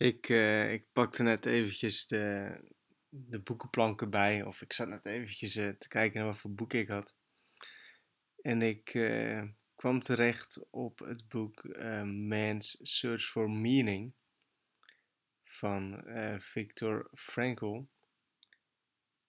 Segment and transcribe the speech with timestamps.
[0.00, 2.54] Ik, uh, ik pakte net eventjes de,
[3.08, 6.72] de boekenplanken bij, of ik zat net eventjes uh, te kijken naar wat voor boek
[6.72, 7.16] ik had.
[8.40, 9.42] En ik uh,
[9.76, 14.12] kwam terecht op het boek Man's Search for Meaning
[15.44, 16.04] van
[16.38, 17.82] Viktor Frankl.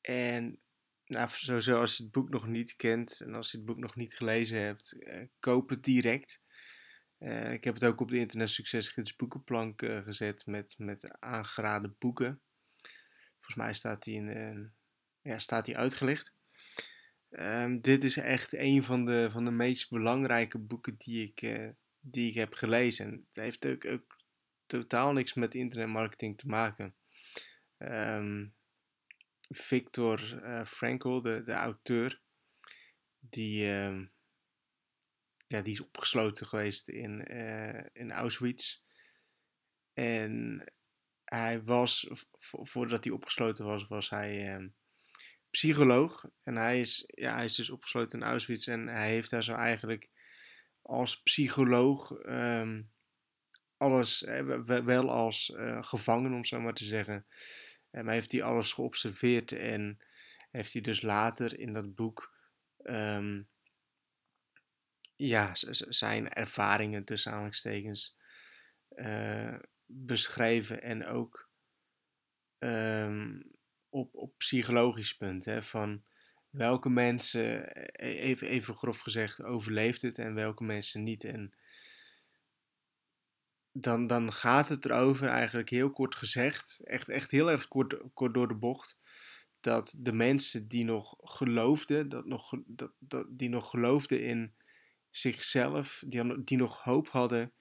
[0.00, 0.58] En
[1.06, 3.96] nou, sowieso als je het boek nog niet kent en als je het boek nog
[3.96, 4.96] niet gelezen hebt,
[5.40, 6.44] koop het direct.
[7.18, 11.96] Uh, ik heb het ook op de Internet Succesgids boekenplank uh, gezet met, met aangeraden
[11.98, 12.40] boeken.
[13.34, 14.66] Volgens mij staat die, in, uh,
[15.32, 16.32] ja, staat die uitgelicht.
[17.30, 21.70] Um, dit is echt een van de, van de meest belangrijke boeken die ik,
[22.00, 23.06] die ik heb gelezen.
[23.06, 24.16] En het heeft ook,
[24.66, 26.94] totaal niks met internetmarketing te maken.
[27.78, 28.54] Um,
[29.48, 30.18] Victor
[30.66, 32.20] Frankl, de, de auteur,
[33.18, 34.12] die um,
[35.48, 38.80] ja, die is opgesloten geweest in, uh, in Auschwitz.
[39.92, 40.64] En
[41.24, 44.66] hij was, voordat hij opgesloten was, was hij uh,
[45.50, 46.24] psycholoog.
[46.42, 48.68] En hij is, ja, hij is dus opgesloten in Auschwitz.
[48.68, 50.10] En hij heeft daar zo eigenlijk
[50.82, 52.90] als psycholoog um,
[53.76, 57.26] alles, eh, wel als uh, gevangen, om zo maar te zeggen.
[57.90, 59.98] Maar heeft hij alles geobserveerd en
[60.50, 62.34] heeft hij dus later in dat boek
[62.82, 63.48] um,
[65.18, 65.50] ja,
[65.88, 68.16] zijn ervaringen tussen aanhalingstekens
[68.90, 71.50] uh, beschreven en ook
[72.58, 73.42] um,
[73.88, 75.44] op, op psychologisch punt.
[75.44, 76.04] Hè, van
[76.50, 81.24] welke mensen, e-, even, even grof gezegd, overleeft het en welke mensen niet.
[81.24, 81.54] En
[83.72, 88.34] dan, dan gaat het erover, eigenlijk heel kort gezegd, echt, echt heel erg kort, kort
[88.34, 88.98] door de bocht,
[89.60, 94.54] dat de mensen die nog geloofden, dat nog, dat, dat, die nog geloofden in
[95.18, 97.52] zichzelf, die, die nog hoop hadden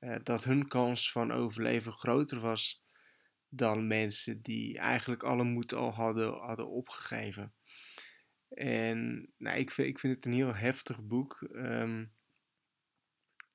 [0.00, 2.82] uh, dat hun kans van overleven groter was
[3.48, 7.54] dan mensen die eigenlijk alle moed al hadden, hadden opgegeven.
[8.48, 11.48] En nou, ik, vind, ik vind het een heel heftig boek.
[11.52, 12.12] Um,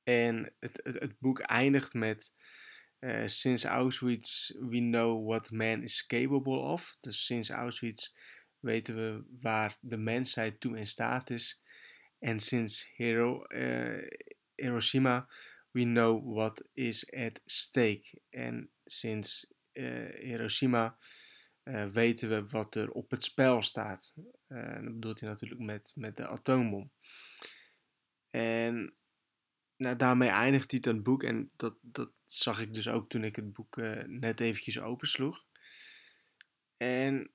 [0.03, 2.34] en het, het, het, boek eindigt met
[3.00, 6.97] uh, Since Auschwitz we know what man is capable of.
[7.00, 8.09] Dus sinds Auschwitz
[8.59, 11.63] weten we waar de mensheid toe in staat is.
[12.25, 14.08] En sinds Hiro, uh,
[14.56, 15.28] Hiroshima,
[15.72, 18.22] we know what is at stake.
[18.30, 20.97] En sinds uh, Hiroshima
[21.64, 24.14] uh, weten we wat er op het spel staat.
[24.47, 26.91] dat bedoelt hij natuurlijk met, met de atoombom.
[28.30, 28.94] En
[29.78, 31.24] nou, daarmee eindigt hij het boek.
[31.24, 33.75] En dat, dat zag ik dus ook toen ik het boek
[34.06, 35.46] net eventjes opensloeg.
[36.78, 37.31] En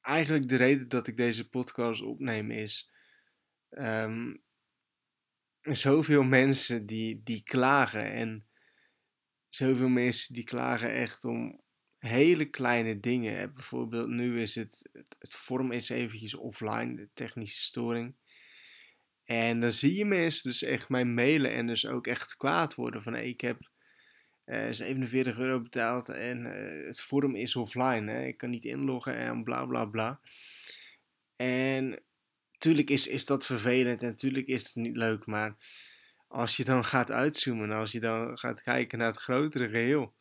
[0.00, 2.92] eigenlijk de reden dat ik deze podcast opneem is
[3.78, 4.42] um,
[5.60, 8.12] zoveel mensen die, die klagen.
[8.12, 8.46] En
[9.48, 11.62] zoveel mensen die klagen echt om
[11.98, 13.54] hele kleine dingen.
[13.54, 18.16] Bijvoorbeeld nu is het, het, het vorm is eventjes offline, de technische storing.
[19.24, 23.02] En dan zie je mensen dus echt mij mailen en dus ook echt kwaad worden
[23.02, 23.70] van ik heb
[24.46, 28.12] uh, 47 euro betaald en uh, het forum is offline.
[28.12, 28.24] Hè?
[28.24, 30.20] Ik kan niet inloggen en bla bla bla.
[31.36, 32.02] En
[32.64, 35.56] natuurlijk is, is dat vervelend en natuurlijk is het niet leuk, maar
[36.28, 40.14] als je dan gaat uitzoomen, als je dan gaat kijken naar het grotere geheel,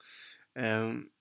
[0.53, 1.11] um,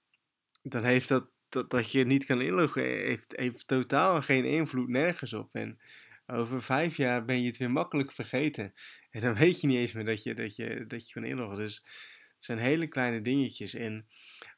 [0.63, 5.33] dan heeft dat, dat, dat je niet kan inloggen, heeft, heeft totaal geen invloed nergens
[5.33, 5.55] op.
[5.55, 5.81] En
[6.27, 8.73] over vijf jaar ben je het weer makkelijk vergeten.
[9.11, 11.59] En dan weet je niet eens meer dat je, dat je, dat je kan inloggen.
[11.59, 11.75] Dus
[12.35, 13.75] het zijn hele kleine dingetjes.
[13.75, 14.09] En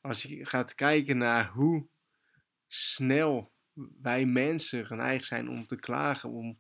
[0.01, 1.87] als je gaat kijken naar hoe
[2.69, 3.54] snel
[4.03, 6.59] wij mensen geneigd zijn om te klagen om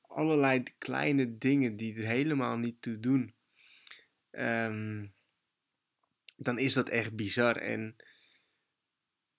[0.00, 3.34] allerlei kleine dingen die er helemaal niet toe doen,
[4.30, 5.12] um,
[6.36, 7.56] dan is dat echt bizar.
[7.56, 7.96] En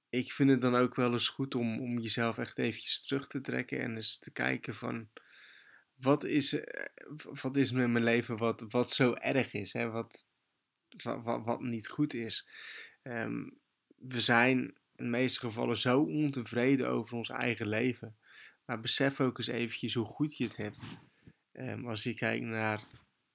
[0.09, 3.41] ik vind het dan ook wel eens goed om, om jezelf echt eventjes terug te
[3.41, 5.09] trekken en eens te kijken van
[5.95, 6.85] wat is, eh,
[7.41, 9.89] wat is met mijn leven wat, wat zo erg is, hè?
[9.89, 10.27] Wat,
[11.03, 12.47] wat, wat niet goed is.
[13.03, 13.59] Um,
[13.95, 18.15] we zijn in de meeste gevallen zo ontevreden over ons eigen leven.
[18.65, 20.83] Maar besef ook eens eventjes hoe goed je het hebt.
[21.53, 22.83] Um, als je kijkt naar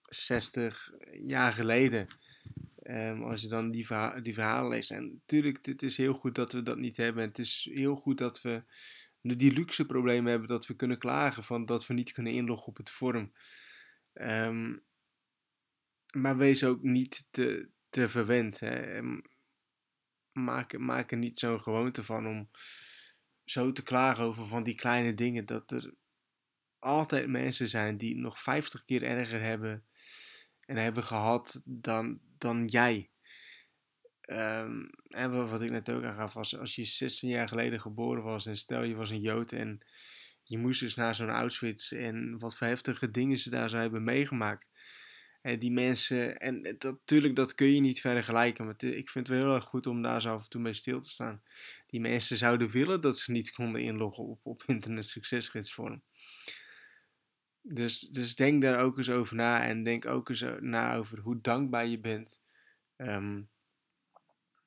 [0.03, 2.07] 60 jaar geleden.
[2.83, 3.87] Um, als je dan die,
[4.23, 4.91] die verhalen leest.
[4.91, 7.23] En natuurlijk, het is heel goed dat we dat niet hebben.
[7.23, 8.63] Het is heel goed dat we
[9.21, 10.49] die luxe problemen hebben.
[10.49, 13.33] Dat we kunnen klagen van dat we niet kunnen inloggen op het forum.
[14.13, 14.83] Um,
[16.13, 18.61] maar wees ook niet te, te verwend.
[20.37, 22.51] Maak, maak er niet zo'n gewoonte van om
[23.45, 25.47] zo te klagen over van die kleine dingen.
[25.47, 25.95] Dat er
[26.79, 29.85] altijd mensen zijn die nog 50 keer erger hebben
[30.61, 33.11] en hebben gehad dan, dan jij.
[34.29, 38.47] Um, en wat ik net ook aangaf, was als je 16 jaar geleden geboren was
[38.47, 39.87] en stel je was een Jood en
[40.43, 44.05] je moest dus naar zo'n Auschwitz en wat voor heftige dingen ze daar zo hebben
[44.05, 44.71] meegemaakt.
[45.55, 49.55] Die mensen, en natuurlijk dat kun je niet vergelijken, maar ik vind het wel heel
[49.55, 51.43] erg goed om daar zo af en toe mee stil te staan.
[51.87, 56.03] Die mensen zouden willen dat ze niet konden inloggen op, op internet succesgidsvorm.
[57.63, 61.41] Dus, dus denk daar ook eens over na en denk ook eens na over hoe
[61.41, 62.43] dankbaar je bent.
[62.97, 63.49] Um,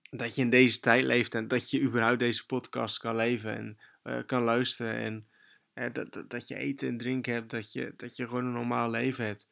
[0.09, 3.77] dat je in deze tijd leeft en dat je überhaupt deze podcast kan leven en
[4.03, 4.95] uh, kan luisteren.
[4.95, 5.27] En
[5.73, 8.51] uh, dat, dat, dat, je eten en drinken hebt, dat je, dat je gewoon een
[8.51, 9.47] normaal leven hebt.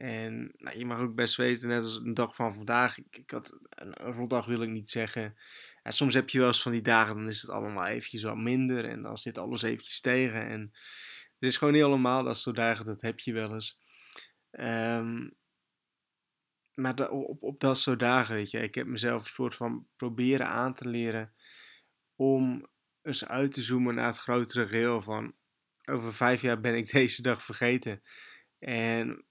[0.00, 2.98] En nou, je mag ook best weten, net als een dag van vandaag.
[2.98, 5.36] Ik, ik had een, rotdag wil ik niet zeggen.
[5.82, 8.36] En soms heb je wel eens van die dagen, dan is het allemaal eventjes wat
[8.36, 8.84] minder.
[8.84, 10.48] En dan zit alles eventjes tegen.
[10.48, 10.60] En
[11.38, 13.78] het is gewoon niet allemaal dat soort dagen, dat heb je wel eens.
[14.50, 15.36] Um,
[16.74, 20.46] maar op, op dat soort dagen, weet je, ik heb mezelf een soort van proberen
[20.46, 21.34] aan te leren
[22.16, 22.68] om
[23.02, 25.34] eens uit te zoomen naar het grotere geheel van
[25.84, 28.02] over vijf jaar ben ik deze dag vergeten.
[28.58, 29.24] En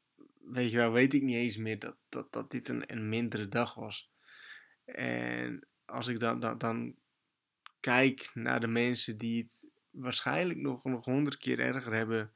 [0.52, 3.48] weet je wel, weet ik niet eens meer dat, dat, dat dit een, een mindere
[3.48, 4.12] dag was.
[4.86, 6.96] En als ik dan, dan, dan
[7.80, 12.34] kijk naar de mensen die het waarschijnlijk nog, nog honderd keer erger hebben,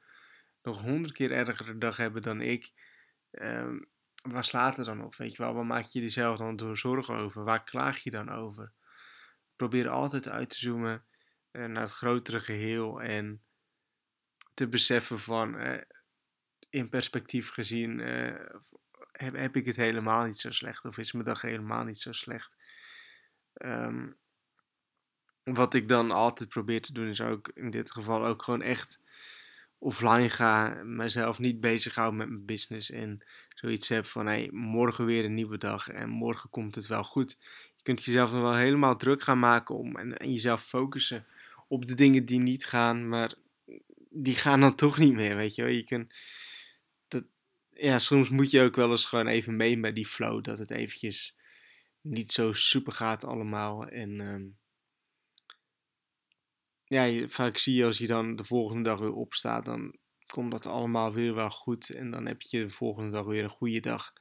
[0.62, 2.72] nog honderd keer ergere dag hebben dan ik,
[3.32, 3.88] um,
[4.22, 5.16] waar slaat het dan op?
[5.16, 7.44] Weet je wel, waar maak je jezelf dan door zorgen over?
[7.44, 8.72] Waar klaag je dan over?
[9.56, 11.06] Probeer altijd uit te zoomen
[11.52, 13.42] uh, naar het grotere geheel en
[14.54, 15.78] te beseffen van, uh,
[16.74, 18.40] in perspectief gezien, uh,
[19.12, 22.12] heb, heb, ik het helemaal niet zo slecht of is mijn dag helemaal niet zo
[22.12, 22.52] slecht.
[23.54, 24.16] Um,
[25.44, 29.00] wat ik dan altijd probeer te doen is ook in dit geval ook gewoon echt
[29.78, 35.26] offline ga, mezelf niet bezighouden met mijn business en zoiets heb van hey, morgen weer
[35.26, 37.38] een nieuwe dag en morgen komt het wel goed.
[37.76, 41.26] Je kunt jezelf dan wel helemaal druk gaan maken om en, en jezelf focussen
[41.68, 43.34] op de dingen die niet gaan, maar
[44.10, 45.72] die gaan dan toch niet meer, weet je wel.
[45.72, 46.14] Je kunt,
[47.84, 50.72] ja, soms moet je ook wel eens gewoon even mee met die flow, dat het
[50.72, 51.38] eventjes
[52.02, 54.20] niet zo super gaat allemaal en...
[54.20, 54.58] Um,
[56.86, 59.96] ja, vaak zie je als je dan de volgende dag weer opstaat, dan
[60.26, 61.90] komt dat allemaal weer wel goed.
[61.90, 64.14] En dan heb je de volgende dag weer een goede dag.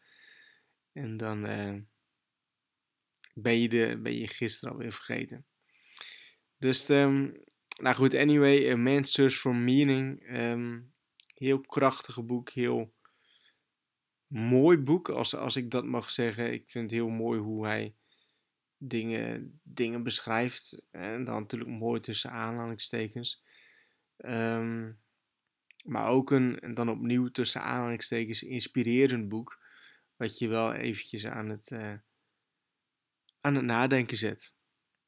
[0.93, 1.77] En dan uh,
[3.35, 5.47] ben, je de, ben je gisteren alweer vergeten.
[6.59, 7.43] Dus, um,
[7.83, 10.37] nou goed, anyway, A Man's Search for Meaning.
[10.37, 10.93] Um,
[11.35, 12.95] heel krachtige boek, heel
[14.33, 16.53] mooi boek, als, als ik dat mag zeggen.
[16.53, 17.95] Ik vind het heel mooi hoe hij
[18.77, 20.87] dingen, dingen beschrijft.
[20.91, 23.45] En dan natuurlijk mooi tussen aanhalingstekens.
[24.17, 25.01] Um,
[25.85, 29.61] maar ook een, en dan opnieuw tussen aanhalingstekens, inspirerend boek.
[30.17, 31.95] Wat je wel eventjes aan het, uh,
[33.41, 34.55] aan het nadenken zet.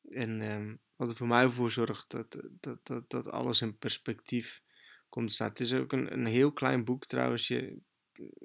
[0.09, 4.62] En um, wat er voor mij voor zorgt dat, dat, dat, dat alles in perspectief
[5.09, 5.49] komt te staan.
[5.49, 7.49] Het is ook een, een heel klein boek trouwens.
[7.49, 7.79] Je,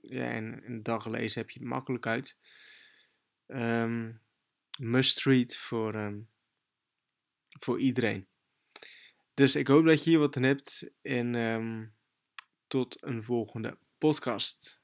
[0.01, 2.37] ja, in, een dag lezen heb je het makkelijk uit.
[3.47, 4.21] Um,
[4.79, 6.29] must read voor, um,
[7.59, 8.27] voor iedereen.
[9.33, 11.95] Dus ik hoop dat je hier wat aan hebt en um,
[12.67, 14.78] tot een volgende podcast.